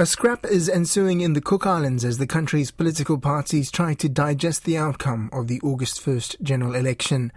A 0.00 0.06
scrap 0.06 0.46
is 0.46 0.70
ensuing 0.70 1.20
in 1.20 1.34
the 1.34 1.42
Cook 1.42 1.66
Islands 1.66 2.06
as 2.06 2.16
the 2.16 2.26
country's 2.26 2.70
political 2.70 3.18
parties 3.18 3.70
try 3.70 3.92
to 3.92 4.08
digest 4.08 4.64
the 4.64 4.78
outcome 4.78 5.28
of 5.30 5.46
the 5.46 5.60
August 5.60 6.02
1st 6.02 6.40
general 6.40 6.74
election. 6.74 7.30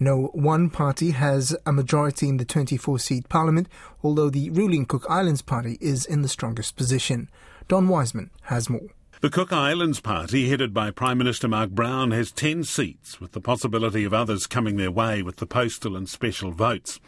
No 0.00 0.30
one 0.32 0.70
party 0.70 1.10
has 1.10 1.54
a 1.66 1.74
majority 1.74 2.30
in 2.30 2.38
the 2.38 2.46
24 2.46 3.00
seat 3.00 3.28
parliament, 3.28 3.68
although 4.02 4.30
the 4.30 4.48
ruling 4.48 4.86
Cook 4.86 5.04
Islands 5.10 5.42
party 5.42 5.76
is 5.78 6.06
in 6.06 6.22
the 6.22 6.28
strongest 6.28 6.74
position. 6.74 7.28
Don 7.68 7.86
Wiseman 7.86 8.30
has 8.44 8.70
more. 8.70 8.88
The 9.20 9.28
Cook 9.28 9.52
Islands 9.52 10.00
Party, 10.00 10.48
headed 10.48 10.72
by 10.72 10.92
Prime 10.92 11.18
Minister 11.18 11.48
Mark 11.48 11.68
Brown, 11.68 12.12
has 12.12 12.32
10 12.32 12.64
seats, 12.64 13.20
with 13.20 13.32
the 13.32 13.42
possibility 13.42 14.04
of 14.04 14.14
others 14.14 14.46
coming 14.46 14.78
their 14.78 14.90
way 14.90 15.22
with 15.22 15.36
the 15.36 15.46
postal 15.46 15.94
and 15.94 16.08
special 16.08 16.50
votes. 16.50 16.98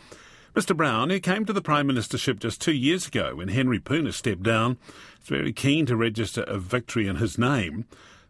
Mr 0.59 0.77
Brown, 0.77 1.09
who 1.09 1.21
came 1.21 1.45
to 1.45 1.53
the 1.53 1.63
Prime 1.63 1.87
Ministership 1.87 2.41
just 2.41 2.61
two 2.61 2.73
years 2.73 3.07
ago 3.07 3.37
when 3.37 3.47
Henry 3.47 3.79
Puna 3.79 4.11
stepped 4.11 4.43
down, 4.43 4.77
is 5.23 5.29
very 5.29 5.53
keen 5.53 5.87
to 5.87 5.95
register 5.95 6.43
a 6.49 6.59
victory 6.59 7.07
in 7.07 7.15
his 7.15 7.39
name, 7.39 7.85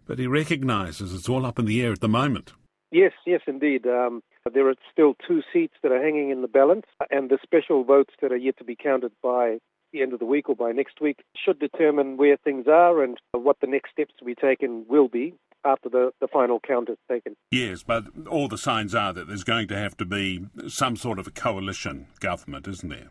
but 0.07 0.19
he 0.19 0.27
recognises 0.27 1.15
it's 1.15 1.27
all 1.27 1.47
up 1.47 1.59
in 1.59 1.65
the 1.65 1.81
air 1.81 1.91
at 1.91 2.01
the 2.01 2.07
moment. 2.09 2.53
Yes, 2.91 3.13
yes, 3.27 3.41
indeed. 3.47 3.87
Um, 3.87 4.23
there 4.53 4.69
are 4.69 4.75
still 4.93 5.15
two 5.27 5.41
seats 5.55 5.73
that 5.83 5.91
are 5.91 6.05
hanging 6.05 6.29
in 6.29 6.43
the 6.43 6.49
balance, 6.49 6.85
and 7.11 7.31
the 7.31 7.39
special 7.43 7.83
votes 7.83 8.13
that 8.21 8.31
are 8.31 8.37
yet 8.37 8.59
to 8.59 8.65
be 8.65 8.77
counted 8.77 9.13
by 9.23 9.57
the 9.93 10.03
end 10.03 10.13
of 10.13 10.19
the 10.19 10.27
week 10.27 10.49
or 10.49 10.57
by 10.57 10.73
next 10.73 11.01
week 11.01 11.21
should 11.37 11.59
determine 11.59 12.17
where 12.17 12.37
things 12.37 12.67
are 12.69 13.03
and 13.03 13.19
what 13.33 13.57
the 13.61 13.67
next 13.67 13.91
steps 13.93 14.15
to 14.19 14.25
be 14.25 14.35
taken 14.35 14.85
will 14.89 15.09
be 15.09 15.35
after 15.65 15.89
the, 15.89 16.13
the 16.21 16.29
final 16.29 16.61
count 16.61 16.89
is 16.89 16.99
taken. 17.11 17.37
Yes, 17.51 17.83
but 17.83 18.05
all 18.29 18.49
the 18.49 18.59
signs 18.59 18.95
are 18.95 19.13
that 19.13 19.29
there's 19.29 19.45
going 19.45 19.69
to 19.69 19.77
have 19.77 19.97
to 19.99 20.05
be 20.05 20.47
some 20.69 20.97
sort 20.97 21.19
of 21.19 21.27
a 21.27 21.31
coalition 21.31 22.07
government, 22.21 22.69
isn't 22.69 22.89
there? 22.89 23.09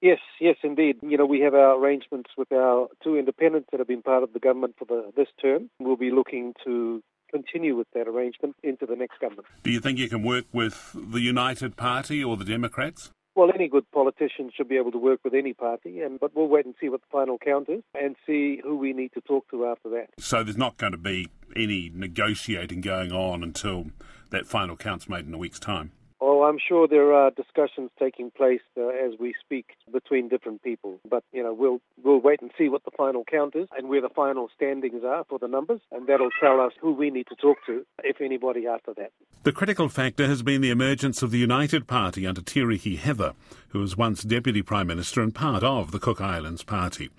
Yes, 0.00 0.18
yes, 0.38 0.56
indeed. 0.62 0.96
You 1.02 1.16
know, 1.16 1.24
we 1.24 1.40
have 1.40 1.54
our 1.54 1.78
arrangements 1.78 2.30
with 2.36 2.52
our 2.52 2.88
two 3.02 3.16
independents 3.16 3.68
that 3.72 3.80
have 3.80 3.88
been 3.88 4.02
part 4.02 4.22
of 4.22 4.34
the 4.34 4.38
government 4.38 4.74
for 4.78 4.84
the, 4.84 5.10
this 5.16 5.28
term. 5.40 5.70
We'll 5.78 5.96
be 5.96 6.10
looking 6.10 6.52
to 6.64 7.02
continue 7.30 7.74
with 7.74 7.86
that 7.94 8.06
arrangement 8.06 8.54
into 8.62 8.86
the 8.86 8.96
next 8.96 9.18
government. 9.18 9.46
Do 9.62 9.70
you 9.70 9.80
think 9.80 9.98
you 9.98 10.08
can 10.08 10.22
work 10.22 10.44
with 10.52 10.94
the 10.94 11.20
United 11.20 11.76
Party 11.76 12.22
or 12.22 12.36
the 12.36 12.44
Democrats? 12.44 13.10
Well, 13.34 13.50
any 13.52 13.66
good 13.68 13.90
politician 13.90 14.52
should 14.54 14.68
be 14.68 14.76
able 14.76 14.92
to 14.92 14.98
work 14.98 15.20
with 15.24 15.34
any 15.34 15.54
party, 15.54 16.00
and 16.02 16.20
but 16.20 16.36
we'll 16.36 16.46
wait 16.46 16.66
and 16.66 16.74
see 16.80 16.88
what 16.88 17.00
the 17.00 17.08
final 17.10 17.36
count 17.36 17.68
is 17.68 17.82
and 18.00 18.14
see 18.26 18.60
who 18.62 18.76
we 18.76 18.92
need 18.92 19.12
to 19.14 19.20
talk 19.20 19.50
to 19.50 19.66
after 19.66 19.88
that. 19.90 20.10
So 20.18 20.44
there's 20.44 20.56
not 20.56 20.76
going 20.76 20.92
to 20.92 20.98
be 20.98 21.28
any 21.56 21.90
negotiating 21.92 22.80
going 22.80 23.10
on 23.10 23.42
until 23.42 23.86
that 24.30 24.46
final 24.46 24.76
count's 24.76 25.08
made 25.08 25.26
in 25.26 25.34
a 25.34 25.38
week's 25.38 25.58
time. 25.58 25.92
Oh, 26.26 26.44
I'm 26.44 26.56
sure 26.58 26.88
there 26.88 27.12
are 27.12 27.30
discussions 27.30 27.90
taking 27.98 28.30
place 28.30 28.62
uh, 28.78 28.88
as 28.88 29.12
we 29.20 29.34
speak 29.44 29.66
between 29.92 30.30
different 30.30 30.62
people. 30.62 30.98
But 31.06 31.22
you 31.32 31.42
know, 31.42 31.52
we'll 31.52 31.82
we'll 32.02 32.18
wait 32.18 32.40
and 32.40 32.50
see 32.56 32.70
what 32.70 32.82
the 32.86 32.90
final 32.96 33.24
count 33.30 33.54
is 33.54 33.68
and 33.76 33.90
where 33.90 34.00
the 34.00 34.08
final 34.08 34.48
standings 34.56 35.04
are 35.04 35.24
for 35.28 35.38
the 35.38 35.48
numbers, 35.48 35.82
and 35.92 36.06
that'll 36.06 36.30
tell 36.40 36.62
us 36.62 36.72
who 36.80 36.94
we 36.94 37.10
need 37.10 37.26
to 37.26 37.34
talk 37.34 37.58
to, 37.66 37.84
if 38.02 38.22
anybody, 38.22 38.66
after 38.66 38.94
that. 38.94 39.12
The 39.42 39.52
critical 39.52 39.90
factor 39.90 40.26
has 40.26 40.42
been 40.42 40.62
the 40.62 40.70
emergence 40.70 41.22
of 41.22 41.30
the 41.30 41.38
United 41.38 41.86
Party 41.86 42.26
under 42.26 42.40
Tiriki 42.40 42.96
Heather, 42.96 43.34
who 43.68 43.80
was 43.80 43.94
once 43.94 44.22
Deputy 44.22 44.62
Prime 44.62 44.86
Minister 44.86 45.20
and 45.20 45.34
part 45.34 45.62
of 45.62 45.90
the 45.90 45.98
Cook 45.98 46.22
Islands 46.22 46.64
Party. 46.64 47.10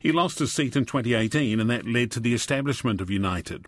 He 0.00 0.10
lost 0.10 0.40
his 0.40 0.52
seat 0.52 0.74
in 0.74 0.84
2018, 0.84 1.60
and 1.60 1.70
that 1.70 1.86
led 1.86 2.10
to 2.10 2.18
the 2.18 2.34
establishment 2.34 3.00
of 3.00 3.08
United. 3.08 3.66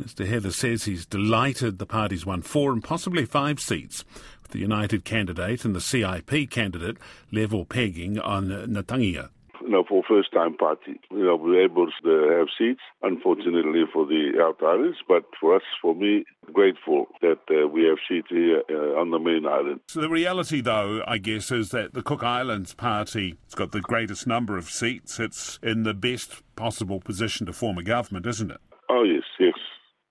Mr. 0.00 0.26
Heather 0.26 0.52
says 0.52 0.84
he's 0.84 1.04
delighted 1.04 1.78
the 1.78 1.86
party's 1.86 2.24
won 2.24 2.42
four 2.42 2.72
and 2.72 2.82
possibly 2.84 3.24
five 3.24 3.58
seats, 3.58 4.04
with 4.42 4.52
the 4.52 4.60
United 4.60 5.04
candidate 5.04 5.64
and 5.64 5.74
the 5.74 5.80
CIP 5.80 6.50
candidate 6.50 6.96
level 7.32 7.64
pegging 7.64 8.18
on 8.18 8.48
Ngatangiia. 8.48 9.30
You 9.60 9.70
know, 9.70 9.84
for 9.86 10.02
first 10.08 10.32
time 10.32 10.56
party, 10.56 11.00
you 11.10 11.24
know, 11.24 11.34
we 11.34 11.50
were 11.50 11.64
able 11.64 11.88
to 12.04 12.38
have 12.38 12.46
seats, 12.56 12.80
unfortunately 13.02 13.82
for 13.92 14.06
the 14.06 14.40
outsiders, 14.40 14.96
but 15.08 15.24
for 15.38 15.56
us, 15.56 15.62
for 15.82 15.94
me, 15.94 16.24
grateful 16.52 17.06
that 17.20 17.40
uh, 17.50 17.66
we 17.66 17.84
have 17.84 17.98
seats 18.08 18.28
here 18.30 18.62
uh, 18.70 18.98
on 18.98 19.10
the 19.10 19.18
main 19.18 19.46
island. 19.46 19.80
So 19.88 20.00
the 20.00 20.08
reality, 20.08 20.60
though, 20.60 21.02
I 21.06 21.18
guess, 21.18 21.50
is 21.50 21.70
that 21.70 21.92
the 21.92 22.02
Cook 22.02 22.22
Islands 22.22 22.72
party 22.72 23.34
has 23.46 23.54
got 23.54 23.72
the 23.72 23.80
greatest 23.80 24.26
number 24.28 24.56
of 24.56 24.70
seats. 24.70 25.18
It's 25.18 25.58
in 25.60 25.82
the 25.82 25.92
best 25.92 26.42
possible 26.54 27.00
position 27.00 27.46
to 27.46 27.52
form 27.52 27.78
a 27.78 27.82
government, 27.82 28.26
isn't 28.26 28.52
it? 28.52 28.60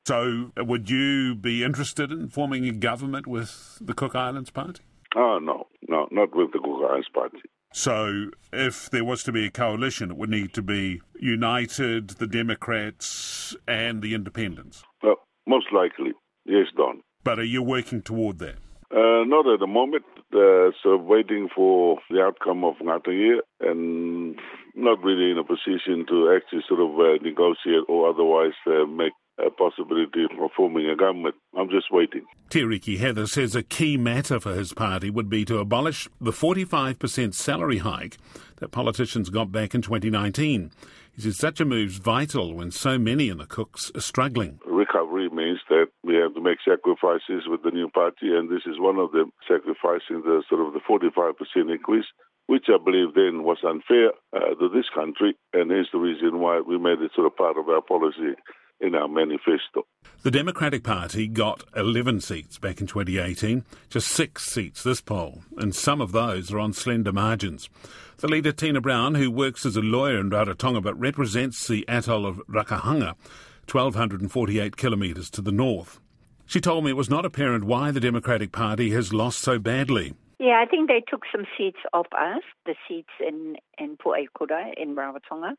So, 0.07 0.51
would 0.55 0.89
you 0.89 1.35
be 1.35 1.65
interested 1.65 2.13
in 2.13 2.29
forming 2.29 2.65
a 2.65 2.71
government 2.71 3.27
with 3.27 3.77
the 3.81 3.93
Cook 3.93 4.15
Islands 4.15 4.49
Party? 4.49 4.81
Oh, 5.17 5.37
no, 5.41 5.67
no, 5.89 6.07
not 6.11 6.33
with 6.33 6.53
the 6.53 6.59
Cook 6.59 6.89
Islands 6.89 7.09
Party. 7.13 7.39
So, 7.73 8.29
if 8.53 8.89
there 8.89 9.03
was 9.03 9.23
to 9.23 9.33
be 9.33 9.47
a 9.47 9.51
coalition, 9.51 10.11
it 10.11 10.15
would 10.15 10.29
need 10.29 10.53
to 10.53 10.61
be 10.61 11.01
United, 11.19 12.11
the 12.11 12.25
Democrats, 12.25 13.53
and 13.67 14.01
the 14.01 14.13
Independents? 14.13 14.81
Well, 15.03 15.17
most 15.45 15.73
likely, 15.73 16.13
yes, 16.45 16.67
Don. 16.77 17.01
But 17.25 17.39
are 17.39 17.43
you 17.43 17.61
working 17.61 18.01
toward 18.01 18.39
that? 18.39 18.59
Uh, 18.89 19.25
not 19.25 19.45
at 19.45 19.59
the 19.59 19.67
moment. 19.67 20.05
Uh, 20.33 20.71
so, 20.83 20.95
waiting 20.95 21.49
for 21.53 21.99
the 22.09 22.21
outcome 22.21 22.63
of 22.63 22.75
Ngata 22.75 23.39
and 23.59 24.39
not 24.73 25.03
really 25.03 25.31
in 25.31 25.37
a 25.37 25.43
position 25.43 26.05
to 26.07 26.33
actually 26.33 26.63
sort 26.65 26.79
of 26.79 26.97
uh, 26.97 27.21
negotiate 27.21 27.83
or 27.89 28.09
otherwise 28.09 28.55
uh, 28.67 28.85
make 28.85 29.11
a 29.39 29.49
possibility 29.49 30.23
of 30.23 30.51
forming 30.55 30.89
a 30.89 30.95
government. 30.95 31.35
I'm 31.57 31.69
just 31.69 31.91
waiting. 31.91 32.25
Tiriki 32.49 32.97
Heather 32.97 33.27
says 33.27 33.55
a 33.55 33.63
key 33.63 33.97
matter 33.97 34.39
for 34.39 34.53
his 34.53 34.73
party 34.73 35.09
would 35.09 35.29
be 35.29 35.45
to 35.45 35.59
abolish 35.59 36.07
the 36.19 36.31
45% 36.31 37.33
salary 37.33 37.79
hike 37.79 38.17
that 38.57 38.71
politicians 38.71 39.29
got 39.29 39.51
back 39.51 39.75
in 39.75 39.81
2019. 39.81 40.71
He 41.13 41.21
says 41.21 41.37
such 41.37 41.59
a 41.59 41.65
move's 41.65 41.97
vital 41.97 42.53
when 42.53 42.71
so 42.71 42.97
many 42.97 43.29
in 43.29 43.37
the 43.37 43.45
Cooks 43.45 43.91
are 43.95 44.01
struggling. 44.01 44.59
Recovery 44.65 45.29
means 45.29 45.59
that 45.69 45.87
we 46.03 46.15
have 46.15 46.33
to 46.35 46.41
make 46.41 46.59
sacrifices 46.63 47.47
with 47.47 47.63
the 47.63 47.71
new 47.71 47.89
party, 47.89 48.33
and 48.35 48.49
this 48.49 48.65
is 48.65 48.79
one 48.79 48.97
of 48.97 49.11
them, 49.11 49.31
sacrificing 49.47 50.21
the 50.23 50.43
sort 50.49 50.65
of 50.65 50.73
the 50.73 50.79
45% 50.79 51.33
increase 51.71 52.05
which 52.47 52.67
I 52.69 52.77
believe 52.81 53.13
then 53.13 53.43
was 53.43 53.57
unfair 53.63 54.11
uh, 54.33 54.55
to 54.55 54.69
this 54.69 54.87
country, 54.95 55.35
and 55.53 55.71
is 55.71 55.87
the 55.91 55.99
reason 55.99 56.39
why 56.39 56.61
we 56.61 56.77
made 56.77 57.01
it 57.01 57.11
sort 57.13 57.27
of 57.27 57.35
part 57.35 57.57
of 57.57 57.67
our 57.67 57.81
policy 57.81 58.39
in 58.79 58.95
our 58.95 59.07
manifesto. 59.07 59.85
The 60.23 60.31
Democratic 60.31 60.83
Party 60.83 61.27
got 61.27 61.63
11 61.75 62.21
seats 62.21 62.57
back 62.57 62.81
in 62.81 62.87
2018, 62.87 63.63
just 63.89 64.07
six 64.07 64.45
seats 64.45 64.83
this 64.83 65.01
poll, 65.01 65.43
and 65.57 65.75
some 65.75 66.01
of 66.01 66.11
those 66.11 66.51
are 66.51 66.59
on 66.59 66.73
slender 66.73 67.13
margins. 67.13 67.69
The 68.17 68.27
leader, 68.27 68.51
Tina 68.51 68.81
Browne, 68.81 69.15
who 69.15 69.29
works 69.29 69.65
as 69.65 69.75
a 69.75 69.81
lawyer 69.81 70.19
in 70.19 70.29
Rarotonga 70.29 70.81
but 70.81 70.99
represents 70.99 71.67
the 71.67 71.85
atoll 71.87 72.25
of 72.25 72.41
Rakahanga, 72.47 73.15
1,248 73.71 74.77
kilometres 74.77 75.29
to 75.31 75.41
the 75.41 75.51
north. 75.51 75.99
She 76.45 76.61
told 76.61 76.85
me 76.85 76.91
it 76.91 76.97
was 76.97 77.09
not 77.09 77.25
apparent 77.25 77.65
why 77.65 77.91
the 77.91 77.99
Democratic 77.99 78.51
Party 78.51 78.91
has 78.91 79.13
lost 79.13 79.39
so 79.39 79.59
badly. 79.59 80.13
Yeah, 80.39 80.61
I 80.61 80.65
think 80.65 80.87
they 80.87 81.03
took 81.07 81.23
some 81.31 81.45
seats 81.57 81.79
off 81.93 82.07
us, 82.13 82.43
the 82.65 82.75
seats 82.87 83.09
in, 83.19 83.55
in 83.77 83.97
Pu'aikura 83.97 84.73
in 84.77 84.95
Rarotonga 84.95 85.55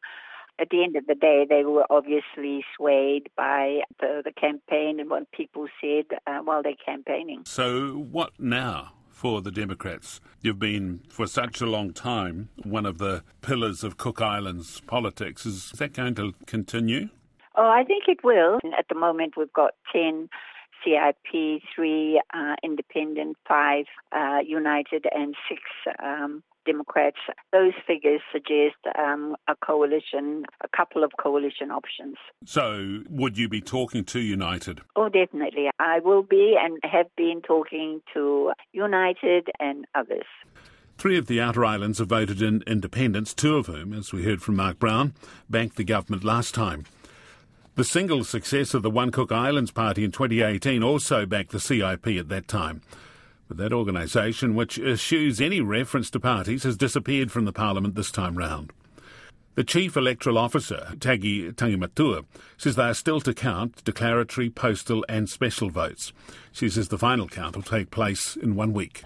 at 0.59 0.71
the 0.71 0.83
end 0.83 0.97
of 0.97 1.07
the 1.07 1.15
day, 1.15 1.47
they 1.49 1.65
were 1.65 1.87
obviously 1.91 2.65
swayed 2.77 3.29
by 3.37 3.81
the, 4.01 4.23
the 4.25 4.33
campaign 4.33 5.01
and 5.01 5.11
what 5.11 5.31
people 5.33 5.69
said 5.81 6.19
uh, 6.27 6.39
while 6.39 6.63
they're 6.63 6.73
campaigning. 6.85 7.43
So, 7.47 7.93
what 7.93 8.33
now? 8.39 8.93
For 9.11 9.43
the 9.43 9.51
Democrats. 9.51 10.21
You've 10.43 10.61
been 10.61 11.01
for 11.09 11.27
such 11.27 11.61
a 11.61 11.67
long 11.67 11.93
time 11.93 12.51
one 12.63 12.87
of 12.87 12.99
the 12.99 13.25
pillars 13.41 13.83
of 13.83 13.97
Cook 13.97 14.23
Islands 14.23 14.81
politics. 14.87 15.45
Is 15.45 15.71
that 15.71 15.93
going 15.93 16.15
to 16.15 16.35
continue? 16.47 17.09
Oh, 17.57 17.69
I 17.69 17.83
think 17.83 18.05
it 18.07 18.23
will. 18.23 18.61
At 18.79 18.87
the 18.89 18.95
moment, 18.95 19.35
we've 19.37 19.53
got 19.53 19.73
10 19.93 20.29
CIP, 20.85 21.63
three 21.75 22.23
uh, 22.33 22.55
independent, 22.63 23.37
five 23.49 23.87
uh, 24.13 24.39
united, 24.47 25.07
and 25.13 25.35
six 25.49 25.63
um, 26.01 26.45
Democrats. 26.69 27.17
Those 27.53 27.73
figures 27.87 28.21
suggest 28.31 28.77
um, 28.99 29.35
a 29.49 29.57
coalition, 29.57 30.45
a 30.63 30.69
couple 30.77 31.03
of 31.03 31.13
coalition 31.19 31.71
options. 31.71 32.17
So, 32.45 33.01
would 33.09 33.39
you 33.39 33.49
be 33.49 33.63
talking 33.63 34.05
to 34.05 34.21
United? 34.21 34.83
Oh, 34.95 35.09
definitely. 35.09 35.71
I 35.79 36.01
will 36.01 36.23
be 36.23 36.57
and 36.63 36.79
have 36.85 37.07
been 37.17 37.41
talking 37.41 38.03
to 38.13 38.53
United 38.73 39.49
and 39.59 39.87
others. 39.95 40.27
Three 40.99 41.17
of 41.17 41.27
the 41.27 41.41
outer 41.41 41.65
islands 41.65 41.99
have 42.01 42.09
voted 42.09 42.43
in 42.43 42.63
independence, 42.67 43.33
two 43.33 43.57
of 43.57 43.67
whom, 43.67 43.93
as 43.93 44.13
we 44.13 44.25
heard 44.25 44.43
from 44.43 44.57
Mark 44.57 44.79
Brown, 44.79 45.15
banked 45.49 45.77
the 45.77 45.85
government 45.85 46.25
last 46.25 46.55
time. 46.55 46.85
The 47.77 47.85
single 47.85 48.25
success 48.25 48.75
of 48.75 48.83
the 48.83 48.91
One 48.91 49.13
Cook 49.13 49.31
Islands 49.31 49.71
Party 49.71 50.03
in 50.03 50.11
2018 50.11 50.83
also 50.83 51.25
backed 51.25 51.53
the 51.53 51.61
CIP 51.61 52.09
at 52.09 52.29
that 52.29 52.49
time. 52.49 52.83
But 53.49 53.57
that 53.57 53.73
organisation, 53.73 54.55
which 54.55 54.79
eschews 54.79 55.41
any 55.41 55.61
reference 55.61 56.11
to 56.11 56.21
parties, 56.21 56.65
has 56.65 56.77
disappeared 56.77 57.33
from 57.33 57.47
the 57.47 57.53
Parliament 57.53 57.95
this 57.95 58.11
time 58.11 58.37
round. 58.37 58.73
The 59.55 59.65
Chief 59.65 59.97
Electoral 59.97 60.39
Officer, 60.39 60.93
Tagi 61.01 61.51
Tangimatua, 61.51 62.25
says 62.57 62.77
they 62.77 62.85
are 62.85 62.95
still 62.95 63.21
to 63.23 63.35
count 63.35 63.83
declaratory, 63.85 64.51
postal 64.51 65.05
and 65.09 65.29
special 65.29 65.71
votes. 65.71 66.13
She 66.53 66.69
says 66.69 66.89
the 66.89 66.99
final 66.99 67.27
count 67.27 67.57
will 67.57 67.65
take 67.65 67.91
place 67.91 68.37
in 68.37 68.55
one 68.55 68.73
week. 68.73 69.03